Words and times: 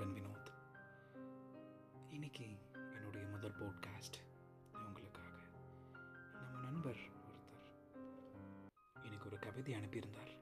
பிரியமுடன் 0.00 0.22
வினோத். 0.22 0.52
இன்னைக்கு 2.10 2.58
என்னுடைய 2.74 3.26
முதல் 3.26 3.54
போட்காஸ்ட் 3.54 4.18
உங்களுக்காக. 4.72 5.28
நம்ம 6.40 6.58
நண்பர் 6.58 6.96
ஒருத்தர். 6.96 7.66
எனக்கு 9.02 9.26
ஒரு 9.26 9.38
கவிதை 9.38 9.74
அனுப்பியிருந்தார். 9.74 10.38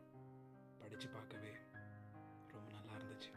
படித்து 0.78 1.08
பார்க்கவே 1.08 1.56
ரொம்ப 2.48 2.70
நல்லா 2.70 2.92
இருந்துச்சு. 2.92 3.32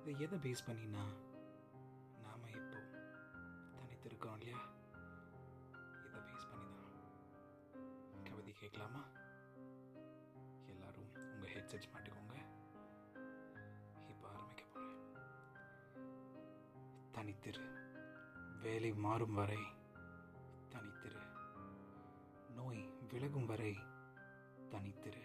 இதை 0.00 0.20
எதை 0.20 0.38
பேஸ் 0.38 0.70
பண்ணினா 0.70 1.04
நாம் 2.22 2.46
இப்போ 2.46 2.78
தனித்திருக்கோம் 3.74 4.38
இல்லையா? 4.38 4.68
இதை 6.06 6.20
பேஸ் 6.20 6.50
பண்ணி 6.50 6.66
தான் 6.74 8.24
கவிதை 8.24 8.52
கேட்கலாமா? 8.52 9.04
எல்லாரும் 10.66 11.14
உங்கள் 11.14 11.52
ஹெட்செட்ஸ் 11.52 11.96
மாட்டிக்கோங்க. 11.96 12.37
தனித்திரு. 17.28 17.76
வேலை 18.60 18.92
மாறும் 18.92 19.34
வரை 19.34 19.58
தனித்திரு. 20.68 21.20
நோய் 22.54 22.92
விலகும் 23.08 23.46
வரை 23.46 23.76
தனித்திரு. 24.70 25.22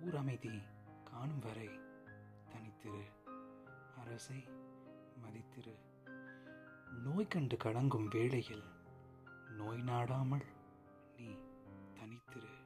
ஊர் 0.00 0.16
அமைதி 0.16 0.62
காணும் 1.04 1.38
வரை 1.38 1.68
தனித்திரு. 2.48 3.02
அரசை 3.96 4.48
மதித்திரு. 5.22 5.74
நோய் 6.90 7.26
கண்டு 7.26 7.56
கடங்கும் 7.56 8.08
வேளையில் 8.08 8.64
நோய் 9.50 9.82
நாடாமல் 9.82 10.46
நீ 11.16 11.34
தனித்திரு. 11.94 12.64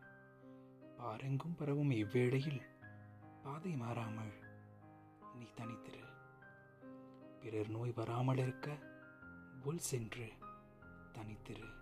பாரெங்கும் 0.98 1.54
பரவும் 1.54 1.90
இவ்வேளையில் 1.90 2.62
பாதை 3.42 3.76
மாறாமல் 3.76 4.32
நீ 5.34 5.44
தனித்திரு. 5.56 6.11
பிறர் 7.42 7.68
நோய் 7.68 7.92
வராமல் 7.92 8.36
இருக்க 8.36 8.78
உள் 9.62 9.78
சென்று 9.78 10.32
தனித்திரு. 11.12 11.74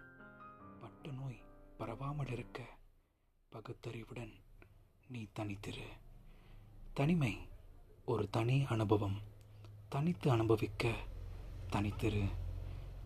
பட்ட 0.80 1.10
நோய் 1.10 1.42
பரவாமல் 1.78 2.30
இருக்க 2.30 2.78
பகுத்தறிவுடன் 3.48 4.32
நீ 5.08 5.26
தனித்திரு. 5.34 5.86
தனிமை 6.94 7.48
ஒரு 8.04 8.30
தனி 8.30 8.64
அனுபவம். 8.64 9.20
தனித்து 9.88 10.30
அனுபவிக்க 10.30 11.06
தனித்திரு. 11.72 12.28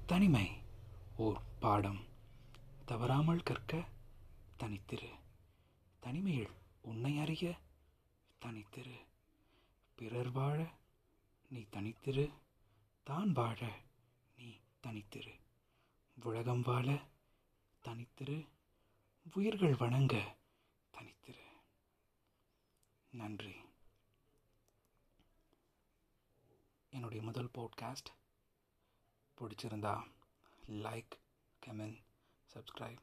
தனிமை 0.06 0.50
ஓர் 1.16 1.38
பாடம். 1.60 2.00
தவறாமல் 2.84 3.42
கற்க 3.42 3.84
தனித்திரு. 4.58 5.10
தனிமையில் 6.00 6.50
உன்னை 6.82 7.18
அறிய 7.18 7.56
தனித்திரு. 8.46 8.96
பிறர் 9.94 10.30
வாழ 10.30 10.66
நீ 11.48 11.60
தனித்திரு. 11.60 12.42
தான் 13.06 13.32
வாழ 13.32 13.58
நீ 14.36 14.60
தனித்திரு. 14.86 15.32
உலகம் 16.16 16.60
வாழ 16.60 16.86
தனித்திரு. 17.84 18.36
உயிர்கள் 19.34 19.74
வணங்க 19.74 20.14
தனித்திரு. 20.94 21.44
நன்றி. 23.12 23.54
என்னுடைய 26.92 27.22
முதல் 27.22 27.50
போட்காஸ்ட் 27.58 28.10
பிடிச்சிருந்தா 29.38 29.94
லைக் 30.78 31.14
கமெண்ட் 31.62 32.00
சப்ஸ்கிரைப் 32.54 33.02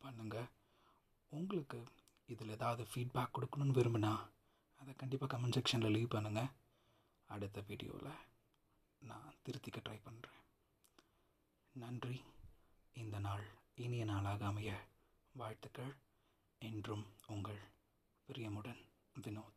பண்ணுங்கள் 0.00 0.48
உங்களுக்கு 1.32 1.80
இதில் 2.26 2.50
ஏதாவது 2.50 2.84
ஃபீட்பேக் 2.84 3.34
கொடுக்கணும்னு 3.34 3.78
விரும்பினா 3.78 4.12
அதை 4.80 4.94
கண்டிப்பாக 4.94 5.30
கமெண்ட் 5.32 5.58
செக்ஷனில் 5.58 5.90
லீவ் 5.90 6.14
பண்ணுங்கள் 6.14 6.50
அடுத்த 7.28 7.60
வீடியோவில் 7.60 8.12
நான் 9.06 9.34
திருத்திக்க 9.44 9.80
ட்ரை 9.88 10.00
பண்ணுறேன் 10.06 10.42
நன்றி. 11.72 12.22
இந்த 12.92 13.18
நாள் 13.18 13.44
இனிய 13.74 14.04
நாளாக 14.04 14.46
அமைய 14.46 14.86
வாழ்த்துக்கள். 15.32 15.94
என்றும் 16.58 17.06
உங்கள் 17.26 17.60
பிரியமுடன் 18.28 18.82
வினோத். 19.22 19.55